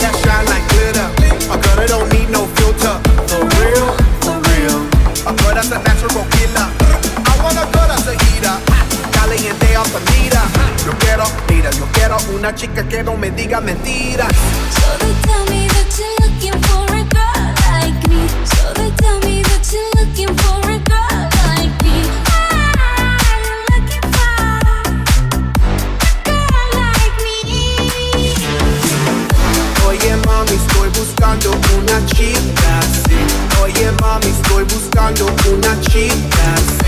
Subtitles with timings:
[0.00, 1.08] that shine like glitter.
[1.52, 2.96] A girl that don't need no filter.
[3.28, 3.88] For real,
[4.24, 4.78] for real.
[5.28, 6.68] A girl that's a natural killer.
[7.28, 8.56] I want a girl that's a heater.
[9.12, 10.10] Caliente off the.
[10.86, 14.32] Yo quiero, mira, yo quiero una chica que no me diga mentiras.
[14.72, 15.49] So
[31.90, 33.62] una chica así.
[33.62, 36.79] Oye mami, estoy buscando una chica así.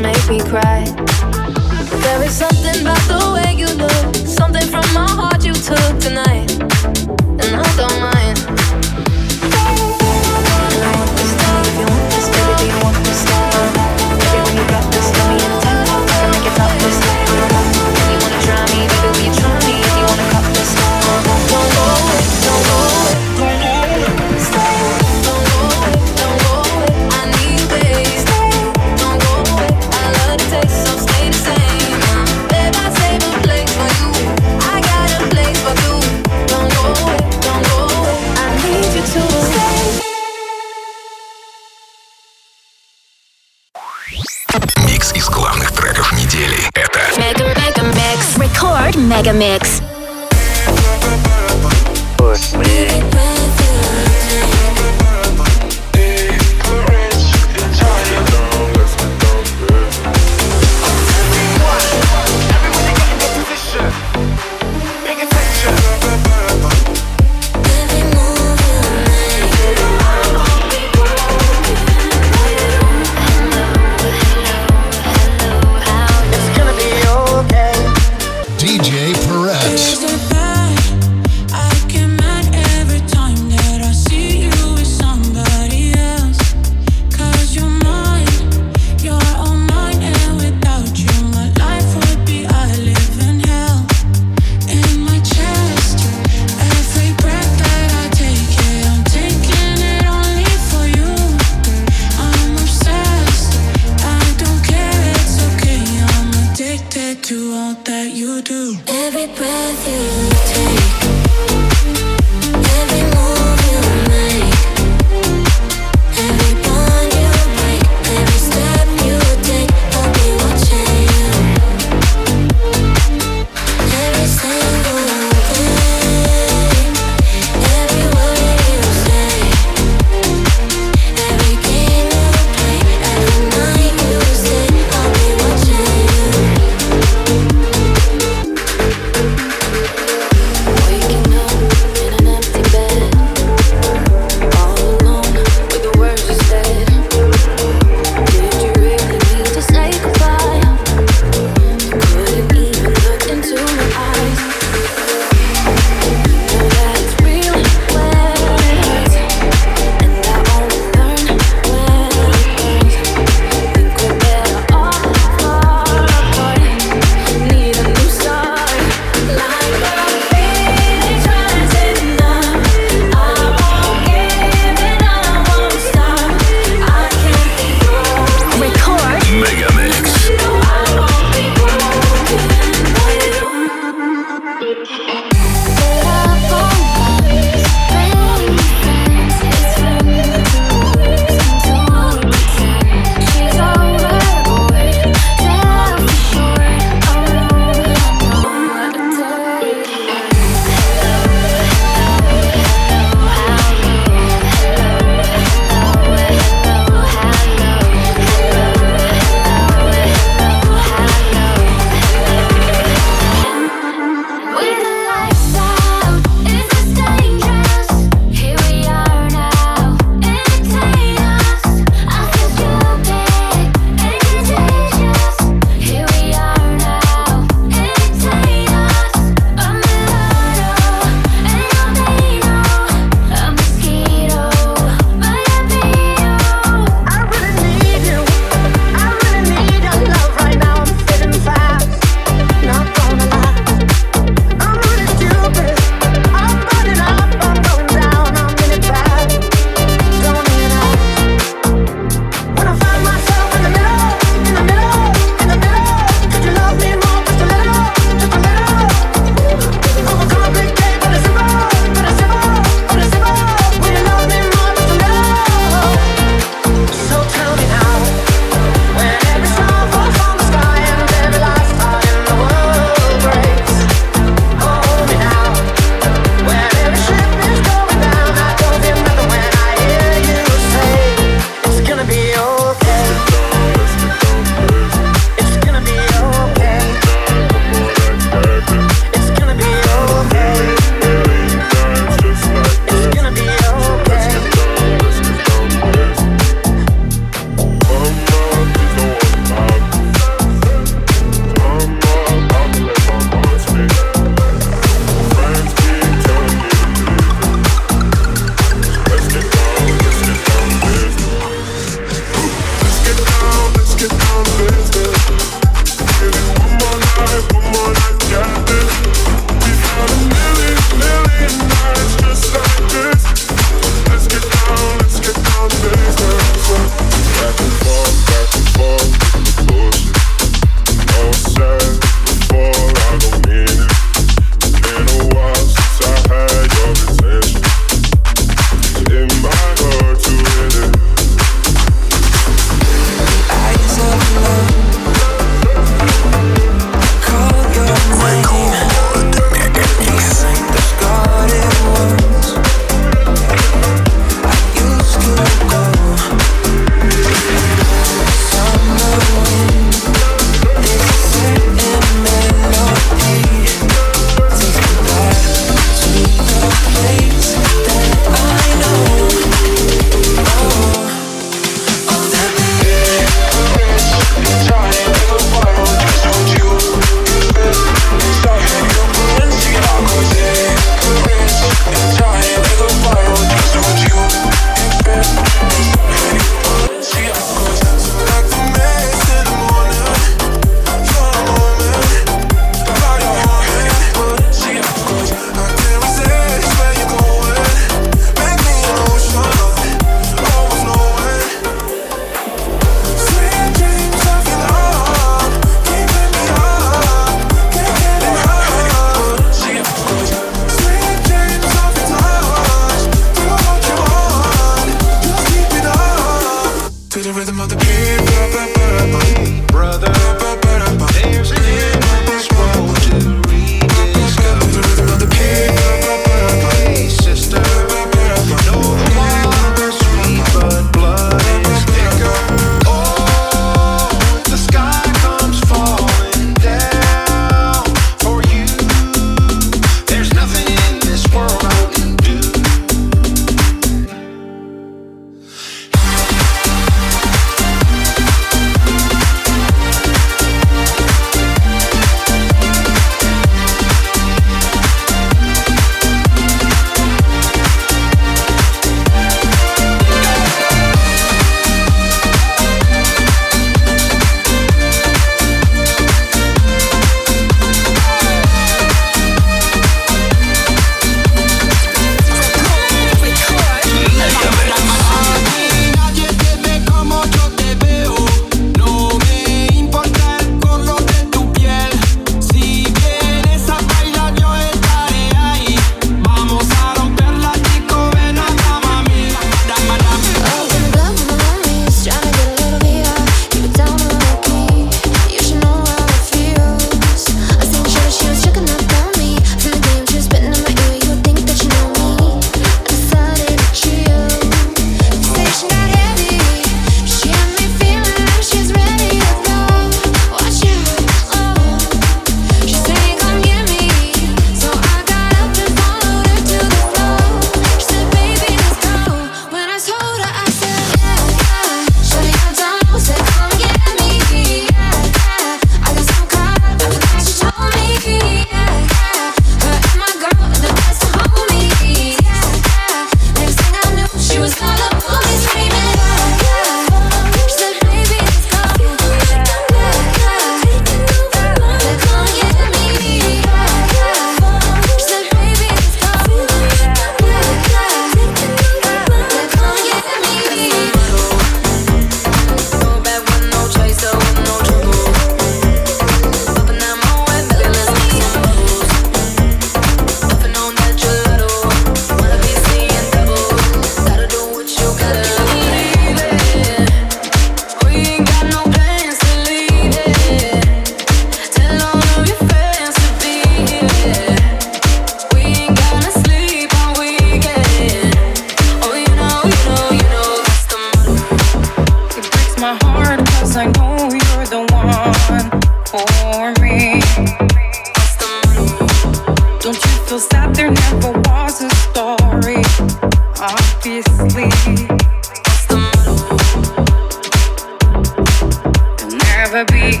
[599.52, 600.00] never be.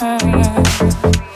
[0.00, 1.33] Oh.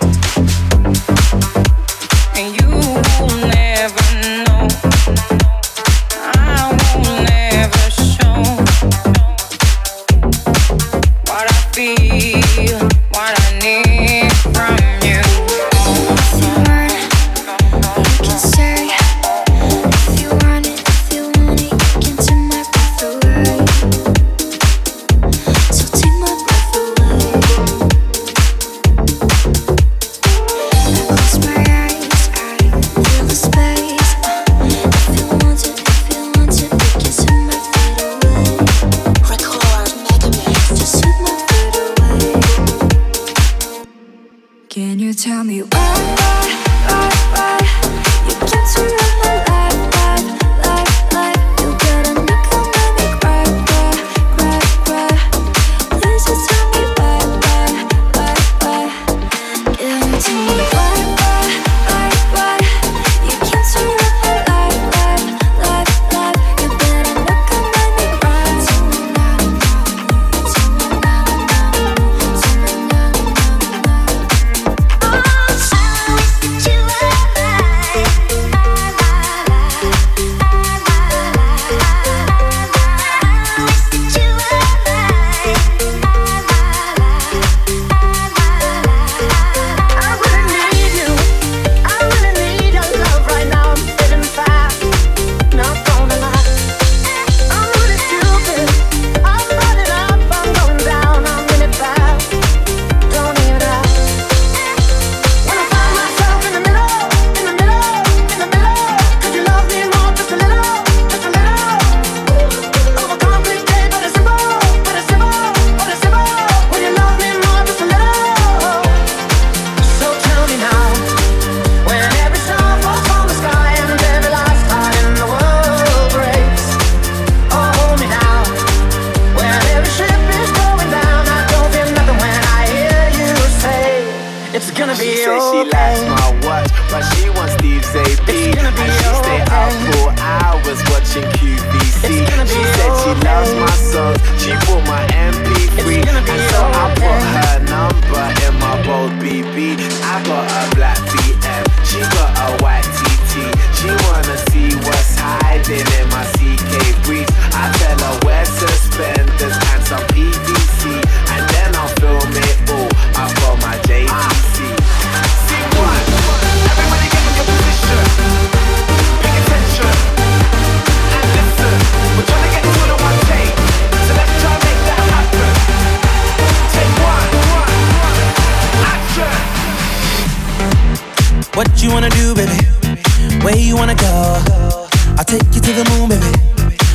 [185.98, 186.30] room, baby.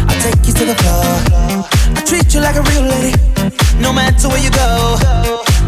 [0.07, 1.03] I take you to the floor.
[1.97, 3.13] I treat you like a real lady,
[3.79, 4.97] no matter where you go.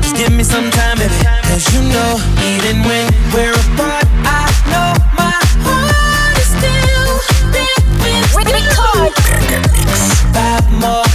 [0.01, 1.15] Just give me some time, baby.
[1.43, 2.11] Cause you know,
[2.51, 5.35] even when we're apart, I know my
[5.67, 7.11] heart is still
[7.51, 7.79] there
[8.35, 9.11] with you.
[10.33, 11.14] Five more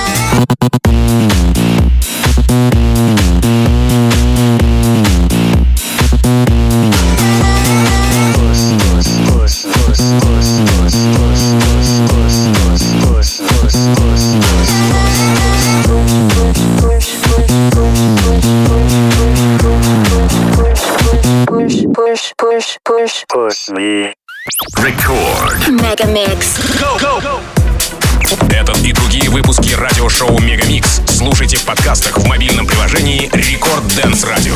[28.49, 34.55] Этот и другие выпуски радиошоу Мегамикс слушайте в подкастах в мобильном приложении Рекорд Дэнс Радио.